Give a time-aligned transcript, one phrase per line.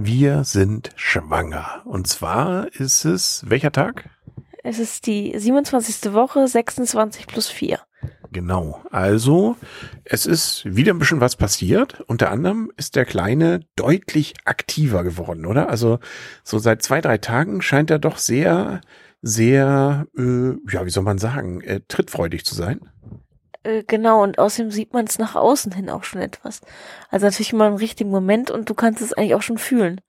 [0.00, 1.82] Wir sind schwanger.
[1.84, 4.08] Und zwar ist es welcher Tag?
[4.62, 6.12] Es ist die 27.
[6.12, 7.80] Woche, 26 plus 4.
[8.30, 8.80] Genau.
[8.92, 9.56] Also,
[10.04, 12.00] es ist wieder ein bisschen was passiert.
[12.02, 15.68] Unter anderem ist der Kleine deutlich aktiver geworden, oder?
[15.68, 15.98] Also,
[16.44, 18.80] so seit zwei, drei Tagen scheint er doch sehr,
[19.20, 22.88] sehr, äh, ja, wie soll man sagen, äh, trittfreudig zu sein.
[23.62, 26.60] Äh, genau, und außerdem sieht man es nach außen hin auch schon etwas.
[27.10, 30.00] Also natürlich immer im richtigen Moment und du kannst es eigentlich auch schon fühlen.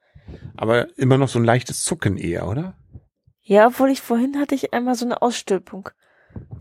[0.57, 2.75] Aber immer noch so ein leichtes Zucken eher, oder?
[3.41, 5.89] Ja, obwohl ich vorhin hatte ich einmal so eine Ausstülpung.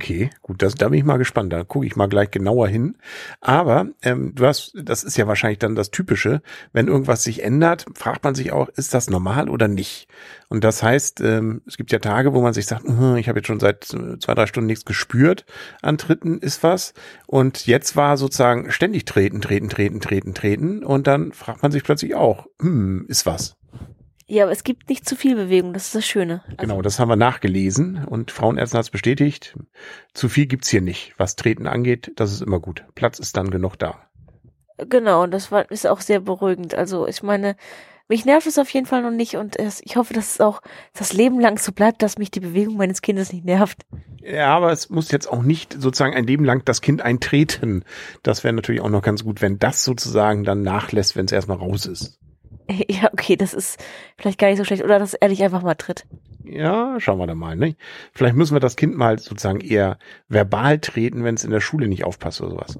[0.01, 1.53] Okay, gut, das, da bin ich mal gespannt.
[1.53, 2.97] Da gucke ich mal gleich genauer hin.
[3.41, 6.41] Aber ähm, du hast, das ist ja wahrscheinlich dann das Typische.
[6.73, 10.07] Wenn irgendwas sich ändert, fragt man sich auch, ist das normal oder nicht?
[10.51, 13.41] Und das heißt, ähm, es gibt ja Tage, wo man sich sagt, hm, ich habe
[13.41, 15.45] jetzt schon seit äh, zwei, drei Stunden nichts gespürt
[15.83, 16.95] an Tritten, ist was.
[17.27, 20.85] Und jetzt war sozusagen ständig treten, treten, treten, treten, treten.
[20.85, 23.58] Und dann fragt man sich plötzlich auch, hm, ist was?
[24.31, 26.43] Ja, aber es gibt nicht zu viel Bewegung, das ist das Schöne.
[26.45, 29.57] Also genau, das haben wir nachgelesen und Frauenärztin hat es bestätigt.
[30.13, 31.15] Zu viel gibt's hier nicht.
[31.17, 32.85] Was Treten angeht, das ist immer gut.
[32.95, 34.07] Platz ist dann genug da.
[34.77, 36.75] Genau, und das war, ist auch sehr beruhigend.
[36.75, 37.57] Also ich meine,
[38.07, 40.61] mich nervt es auf jeden Fall noch nicht und es, ich hoffe, dass es auch
[40.93, 43.87] das Leben lang so bleibt, dass mich die Bewegung meines Kindes nicht nervt.
[44.23, 47.83] Ja, aber es muss jetzt auch nicht sozusagen ein Leben lang das Kind eintreten.
[48.23, 51.57] Das wäre natürlich auch noch ganz gut, wenn das sozusagen dann nachlässt, wenn es erstmal
[51.57, 52.19] raus ist.
[52.89, 53.83] Ja, okay, das ist
[54.17, 54.85] vielleicht gar nicht so schlecht.
[54.85, 56.07] Oder dass er dich einfach mal tritt.
[56.45, 57.57] Ja, schauen wir da mal.
[57.57, 57.77] Ne?
[58.13, 61.89] Vielleicht müssen wir das Kind mal sozusagen eher verbal treten, wenn es in der Schule
[61.89, 62.79] nicht aufpasst oder sowas.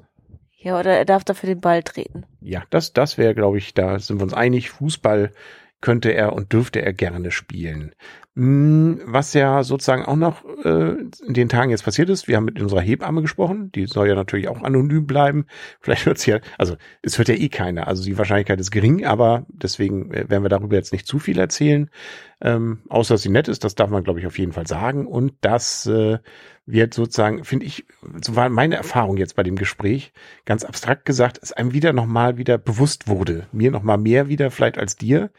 [0.57, 2.25] Ja, oder er darf dafür den Ball treten.
[2.41, 4.69] Ja, das, das wäre, glaube ich, da sind wir uns einig.
[4.69, 5.31] Fußball
[5.81, 7.93] könnte er und dürfte er gerne spielen.
[8.35, 12.45] Hm, was ja sozusagen auch noch äh, in den Tagen jetzt passiert ist, wir haben
[12.45, 15.45] mit unserer Hebamme gesprochen, die soll ja natürlich auch anonym bleiben.
[15.81, 19.45] Vielleicht wird's ja, also es hört ja eh keiner, also die Wahrscheinlichkeit ist gering, aber
[19.49, 21.89] deswegen äh, werden wir darüber jetzt nicht zu viel erzählen.
[22.41, 25.07] Ähm, außer dass sie nett ist, das darf man, glaube ich, auf jeden Fall sagen.
[25.07, 26.19] Und das äh,
[26.65, 27.85] wird sozusagen, finde ich,
[28.23, 30.13] so war meine Erfahrung jetzt bei dem Gespräch,
[30.45, 33.47] ganz abstrakt gesagt, es einem wieder nochmal wieder bewusst wurde.
[33.51, 35.31] Mir nochmal mehr wieder vielleicht als dir,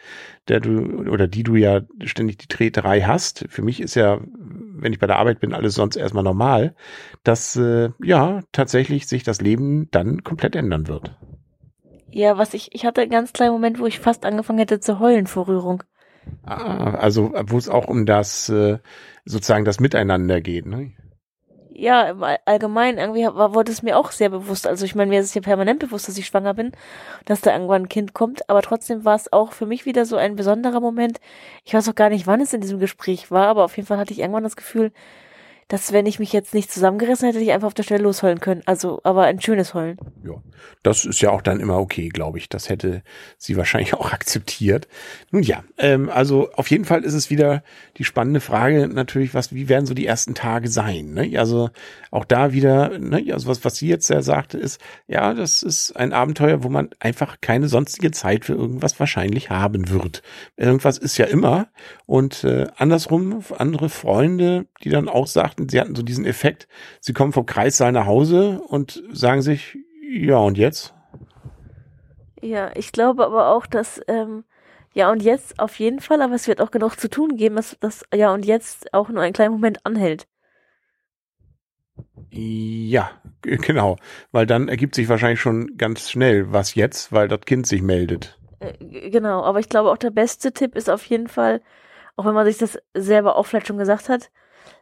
[0.49, 3.47] der du oder die du ja ständig die Treterei hast.
[3.49, 6.75] Für mich ist ja, wenn ich bei der Arbeit bin, alles sonst erstmal normal,
[7.23, 11.17] dass äh, ja tatsächlich sich das Leben dann komplett ändern wird.
[12.13, 14.99] Ja, was ich, ich hatte einen ganz kleinen Moment, wo ich fast angefangen hätte zu
[14.99, 15.85] heulen vor Rührung.
[16.45, 18.79] Ah, also wo es auch um das äh,
[19.25, 20.93] sozusagen das Miteinander geht, ne?
[21.73, 24.67] Ja, im Allgemeinen irgendwie wurde es mir auch sehr bewusst.
[24.67, 26.73] Also ich meine, mir ist es ja permanent bewusst, dass ich schwanger bin,
[27.25, 28.51] dass da irgendwann ein Kind kommt.
[28.51, 31.21] Aber trotzdem war es auch für mich wieder so ein besonderer Moment.
[31.65, 33.97] Ich weiß auch gar nicht, wann es in diesem Gespräch war, aber auf jeden Fall
[33.97, 34.93] hatte ich irgendwann das Gefühl,
[35.71, 38.63] dass wenn ich mich jetzt nicht zusammengerissen hätte, ich einfach auf der Stelle losheulen können.
[38.67, 39.99] Also, aber ein schönes Heulen.
[40.25, 40.35] Ja,
[40.83, 42.49] das ist ja auch dann immer okay, glaube ich.
[42.49, 43.05] Das hätte
[43.39, 44.89] sie wahrscheinlich auch akzeptiert.
[45.31, 47.63] Nun ja, ähm, also auf jeden Fall ist es wieder
[47.99, 51.15] die spannende Frage natürlich, was, wie werden so die ersten Tage sein?
[51.15, 51.39] Ne?
[51.39, 51.71] Also
[52.11, 53.33] auch da wieder, ne?
[53.33, 56.91] also was, was sie jetzt ja sagte, ist, ja, das ist ein Abenteuer, wo man
[56.99, 60.23] einfach keine sonstige Zeit für irgendwas wahrscheinlich haben wird.
[60.57, 61.69] Irgendwas ist ja immer.
[62.07, 66.69] Und äh, andersrum, andere Freunde, die dann auch sagten, hatten, sie hatten so diesen Effekt,
[67.01, 69.77] sie kommen vom Kreissaal nach Hause und sagen sich,
[70.11, 70.95] ja und jetzt?
[72.41, 74.45] Ja, ich glaube aber auch, dass ähm,
[74.95, 77.77] ja und jetzt auf jeden Fall, aber es wird auch genug zu tun geben, dass
[77.81, 80.27] das ja und jetzt auch nur einen kleinen Moment anhält.
[82.31, 83.11] Ja,
[83.43, 83.97] genau,
[84.33, 88.39] weil dann ergibt sich wahrscheinlich schon ganz schnell, was jetzt, weil das Kind sich meldet.
[88.61, 91.61] Äh, genau, aber ich glaube auch der beste Tipp ist auf jeden Fall,
[92.17, 94.31] auch wenn man sich das selber auch vielleicht schon gesagt hat,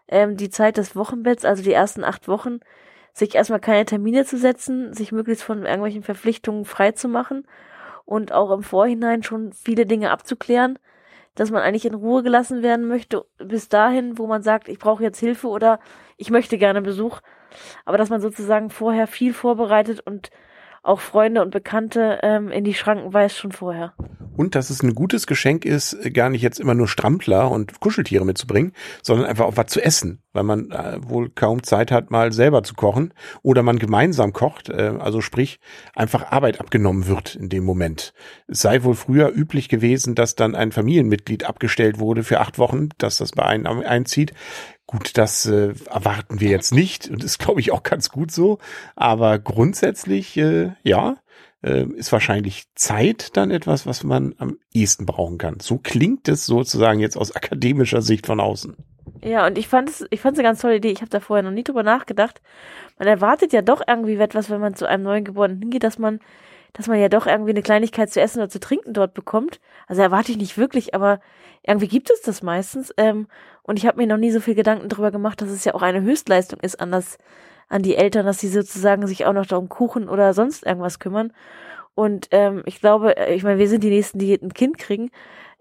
[0.09, 2.61] ähm, die Zeit des Wochenbetts, also die ersten acht Wochen,
[3.13, 7.47] sich erstmal keine Termine zu setzen, sich möglichst von irgendwelchen Verpflichtungen frei zu machen
[8.05, 10.79] und auch im Vorhinein schon viele Dinge abzuklären,
[11.35, 15.03] dass man eigentlich in Ruhe gelassen werden möchte, bis dahin, wo man sagt, ich brauche
[15.03, 15.79] jetzt Hilfe oder
[16.17, 17.21] ich möchte gerne Besuch,
[17.85, 20.31] aber dass man sozusagen vorher viel vorbereitet und
[20.83, 23.93] auch Freunde und Bekannte ähm, in die Schranken weist schon vorher.
[24.39, 28.25] Und dass es ein gutes Geschenk ist, gar nicht jetzt immer nur Strampler und Kuscheltiere
[28.25, 32.33] mitzubringen, sondern einfach auch was zu essen, weil man äh, wohl kaum Zeit hat, mal
[32.33, 33.13] selber zu kochen
[33.43, 35.59] oder man gemeinsam kocht, äh, also sprich
[35.93, 38.13] einfach Arbeit abgenommen wird in dem Moment.
[38.47, 42.91] Es sei wohl früher üblich gewesen, dass dann ein Familienmitglied abgestellt wurde für acht Wochen,
[42.99, 44.35] dass das bei einem einzieht.
[44.87, 48.59] Gut, das äh, erwarten wir jetzt nicht und ist, glaube ich, auch ganz gut so.
[48.95, 51.17] Aber grundsätzlich, äh, ja,
[51.63, 55.61] äh, ist wahrscheinlich Zeit dann etwas, was man am ehesten brauchen kann.
[55.61, 58.77] So klingt es sozusagen jetzt aus akademischer Sicht von außen.
[59.23, 60.91] Ja, und ich fand es, ich fand es eine ganz tolle Idee.
[60.91, 62.41] Ich habe da vorher noch nie drüber nachgedacht.
[62.99, 66.21] Man erwartet ja doch irgendwie etwas, wenn man zu einem neuen Geborenen hingeht, dass man
[66.73, 69.61] dass man ja doch irgendwie eine Kleinigkeit zu essen oder zu trinken dort bekommt.
[69.87, 71.21] Also erwarte ich nicht wirklich, aber
[71.63, 72.93] irgendwie gibt es das meistens.
[72.97, 73.27] Ähm,
[73.63, 75.83] und ich habe mir noch nie so viel Gedanken darüber gemacht, dass es ja auch
[75.83, 77.19] eine Höchstleistung ist an das,
[77.69, 80.99] an die Eltern, dass sie sozusagen sich auch noch da um Kuchen oder sonst irgendwas
[80.99, 81.33] kümmern.
[81.95, 85.11] Und ähm, ich glaube, äh, ich meine, wir sind die Nächsten, die ein Kind kriegen.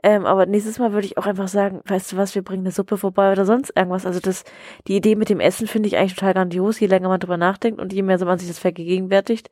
[0.04, 2.72] Ähm, aber nächstes Mal würde ich auch einfach sagen, weißt du was, wir bringen eine
[2.72, 4.06] Suppe vorbei oder sonst irgendwas.
[4.06, 4.44] Also das,
[4.88, 7.82] die Idee mit dem Essen finde ich eigentlich total grandios, je länger man drüber nachdenkt
[7.82, 9.50] und je mehr man sich das vergegenwärtigt,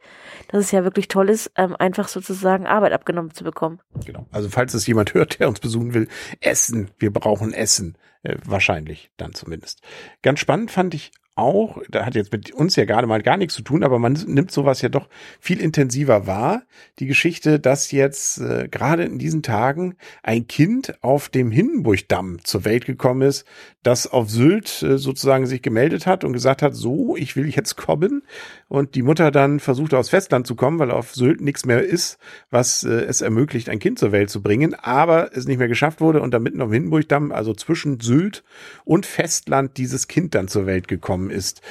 [0.49, 3.79] dass es ja wirklich toll ist, ähm, einfach sozusagen Arbeit abgenommen zu bekommen.
[4.05, 4.27] Genau.
[4.31, 6.07] Also falls es jemand hört, der uns besuchen will,
[6.41, 7.97] Essen, wir brauchen Essen.
[8.21, 9.81] Äh, wahrscheinlich dann zumindest.
[10.21, 13.55] Ganz spannend fand ich auch, da hat jetzt mit uns ja gerade mal gar nichts
[13.55, 15.09] zu tun, aber man nimmt sowas ja doch
[15.39, 16.63] viel intensiver wahr.
[16.99, 22.63] Die Geschichte, dass jetzt äh, gerade in diesen Tagen ein Kind auf dem Hindenburgdamm zur
[22.63, 23.45] Welt gekommen ist,
[23.83, 27.75] das auf Sylt äh, sozusagen sich gemeldet hat und gesagt hat, so, ich will jetzt
[27.75, 28.23] kommen.
[28.69, 32.17] Und die Mutter dann versuchte aufs Festland zu kommen, weil auf Sylt nichts mehr ist,
[32.49, 35.99] was äh, es ermöglicht, ein Kind zur Welt zu bringen, aber es nicht mehr geschafft
[35.99, 38.43] wurde und da mitten auf dem Hindenburgdamm, also zwischen Sylt
[38.85, 41.61] und Festland, dieses Kind dann zur Welt gekommen ist.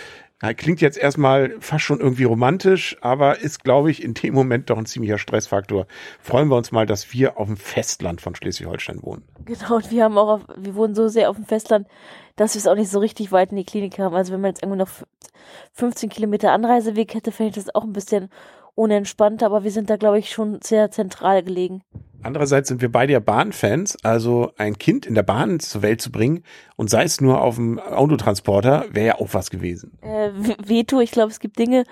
[0.57, 4.77] Klingt jetzt erstmal fast schon irgendwie romantisch, aber ist, glaube ich, in dem Moment doch
[4.77, 5.87] ein ziemlicher Stressfaktor.
[6.21, 9.23] Freuen wir uns mal, dass wir auf dem Festland von Schleswig-Holstein wohnen.
[9.47, 11.87] Genau, und wir haben auch, auf, wir wohnen so sehr auf dem Festland,
[12.37, 14.15] dass wir es auch nicht so richtig weit in die Klinik haben.
[14.15, 14.91] Also wenn man jetzt irgendwie noch
[15.73, 18.29] 15 Kilometer Anreiseweg hätte, fände ich das auch ein bisschen
[18.75, 21.83] unentspannter, aber wir sind da, glaube ich, schon sehr zentral gelegen.
[22.25, 26.11] Andererseits sind wir beide ja Bahnfans, also ein Kind in der Bahn zur Welt zu
[26.11, 26.43] bringen
[26.77, 29.99] und sei es nur auf dem Autotransporter, wäre ja auch was gewesen.
[30.01, 30.31] Äh,
[30.67, 31.85] Veto, ich glaube, es gibt Dinge,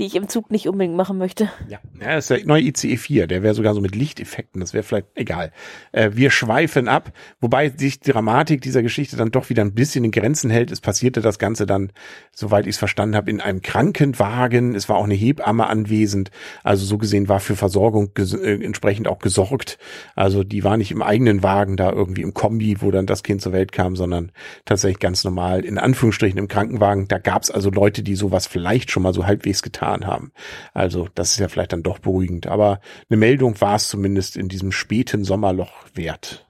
[0.00, 1.50] die ich im Zug nicht unbedingt machen möchte.
[1.68, 4.72] Ja, ja das ist der neue ICE 4, der wäre sogar so mit Lichteffekten, das
[4.72, 5.52] wäre vielleicht egal.
[5.92, 10.02] Äh, wir schweifen ab, wobei sich die Dramatik dieser Geschichte dann doch wieder ein bisschen
[10.06, 10.70] in Grenzen hält.
[10.70, 11.92] Es passierte das Ganze dann,
[12.32, 14.74] soweit ich es verstanden habe, in einem Krankenwagen.
[14.74, 16.30] Es war auch eine Hebamme anwesend.
[16.64, 19.76] Also so gesehen war für Versorgung äh, entsprechend auch gesorgt.
[20.16, 23.42] Also die war nicht im eigenen Wagen da irgendwie im Kombi, wo dann das Kind
[23.42, 24.32] zur Welt kam, sondern
[24.64, 27.06] tatsächlich ganz normal in Anführungsstrichen im Krankenwagen.
[27.06, 30.32] Da gab es also Leute, die sowas vielleicht schon mal so halbwegs getan getan haben.
[30.74, 32.46] Also das ist ja vielleicht dann doch beruhigend.
[32.46, 36.46] Aber eine Meldung war es zumindest in diesem späten Sommerloch wert.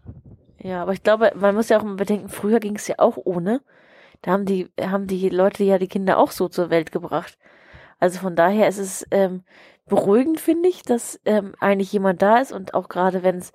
[0.58, 3.16] Ja, aber ich glaube, man muss ja auch mal bedenken, früher ging es ja auch
[3.16, 3.62] ohne.
[4.22, 7.38] Da haben die, haben die Leute ja die Kinder auch so zur Welt gebracht.
[7.98, 9.42] Also von daher ist es ähm,
[9.87, 13.52] beruhigend, finde ich, dass ähm, eigentlich jemand da ist und auch gerade wenn es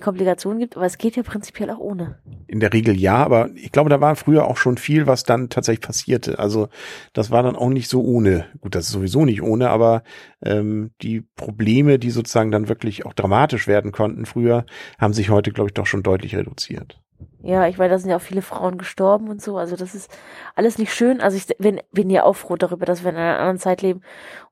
[0.00, 2.18] Komplikationen gibt, aber es geht ja prinzipiell auch ohne.
[2.46, 5.48] In der Regel ja, aber ich glaube, da war früher auch schon viel, was dann
[5.48, 6.38] tatsächlich passierte.
[6.38, 6.68] Also
[7.12, 8.46] das war dann auch nicht so ohne.
[8.60, 10.02] Gut, das ist sowieso nicht ohne, aber
[10.42, 14.66] ähm, die Probleme, die sozusagen dann wirklich auch dramatisch werden konnten früher,
[14.98, 17.00] haben sich heute, glaube ich, doch schon deutlich reduziert.
[17.42, 19.56] Ja, ich weiß, da sind ja auch viele Frauen gestorben und so.
[19.56, 20.10] Also das ist
[20.54, 21.20] alles nicht schön.
[21.20, 24.02] Also ich bin, bin ja auch froh darüber, dass wir in einer anderen Zeit leben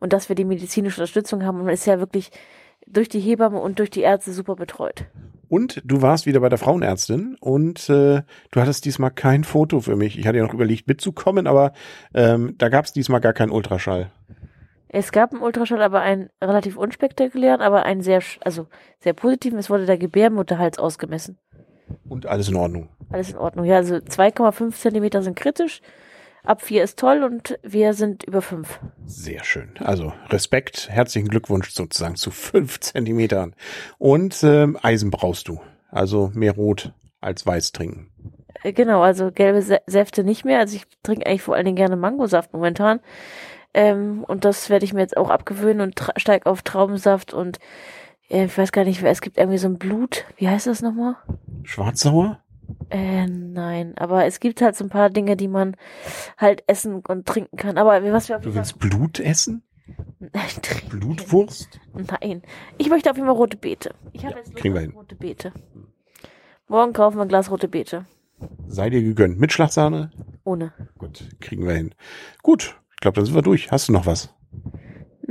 [0.00, 1.58] und dass wir die medizinische Unterstützung haben.
[1.58, 2.30] Und man ist ja wirklich
[2.86, 5.06] durch die Hebamme und durch die Ärzte super betreut.
[5.50, 9.96] Und du warst wieder bei der Frauenärztin und äh, du hattest diesmal kein Foto für
[9.96, 10.16] mich.
[10.16, 11.72] Ich hatte ja noch überlegt mitzukommen, aber
[12.14, 14.12] ähm, da gab es diesmal gar keinen Ultraschall.
[14.88, 18.68] Es gab einen Ultraschall, aber einen relativ unspektakulären, aber einen sehr, also
[19.00, 19.58] sehr positiven.
[19.58, 21.36] Es wurde der Gebärmutterhals ausgemessen.
[22.08, 22.88] Und alles in Ordnung.
[23.10, 23.64] Alles in Ordnung.
[23.64, 25.82] Ja, also 2,5 Zentimeter sind kritisch.
[26.44, 28.80] Ab vier ist toll und wir sind über fünf.
[29.04, 29.74] Sehr schön.
[29.78, 33.54] Also Respekt, herzlichen Glückwunsch sozusagen zu fünf Zentimetern.
[33.98, 35.60] Und ähm, Eisen brauchst du.
[35.90, 38.10] Also mehr Rot als Weiß trinken.
[38.62, 40.58] Äh, genau, also gelbe Säfte nicht mehr.
[40.60, 43.00] Also ich trinke eigentlich vor allen Dingen gerne Mangosaft momentan.
[43.74, 47.58] Ähm, und das werde ich mir jetzt auch abgewöhnen und steige auf Traubensaft und
[48.28, 50.24] äh, ich weiß gar nicht, es gibt irgendwie so ein Blut.
[50.36, 51.16] Wie heißt das nochmal?
[51.62, 52.40] Schwarzsauer?
[52.90, 55.76] Äh, nein, aber es gibt halt so ein paar Dinge, die man
[56.38, 57.78] halt essen und trinken kann.
[57.78, 59.62] Aber was wir auf Du willst Blut essen?
[60.20, 60.48] Nein,
[60.88, 61.80] Blutwurst?
[61.94, 62.42] Nein.
[62.78, 63.92] Ich möchte auf jeden Fall rote Beete.
[64.12, 64.92] Ich habe Ja, jetzt kriegen wir hin.
[64.92, 65.52] rote Beete.
[66.68, 68.04] Morgen kaufen wir ein Glas rote Beete.
[68.68, 69.40] Sei dir gegönnt.
[69.40, 70.12] Mit Schlagsahne?
[70.44, 70.72] Ohne.
[70.98, 71.94] Gut, kriegen wir hin.
[72.42, 73.70] Gut, ich glaube, dann sind wir durch.
[73.72, 74.32] Hast du noch was?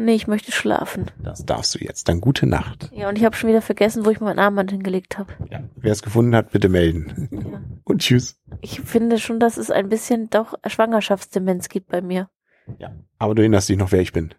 [0.06, 1.12] Nee, ich möchte schlafen.
[1.22, 2.08] Das darfst du jetzt.
[2.08, 2.90] Dann gute Nacht.
[2.94, 5.34] Ja, und ich habe schon wieder vergessen, wo ich meinen Armband hingelegt habe.
[5.50, 5.62] Ja.
[5.76, 7.28] Wer es gefunden hat, bitte melden.
[7.32, 7.62] Ja.
[7.84, 8.40] Und tschüss.
[8.62, 12.30] Ich finde schon, dass es ein bisschen doch Schwangerschaftsdemenz gibt bei mir.
[12.78, 12.96] Ja.
[13.18, 14.34] Aber du erinnerst dich noch, wer ich bin.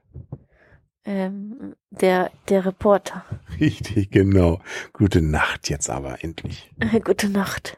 [1.05, 3.25] Ähm, der, der Reporter.
[3.61, 4.61] Richtig, genau.
[4.93, 6.71] Gute Nacht jetzt aber endlich.
[7.05, 7.77] Gute Nacht.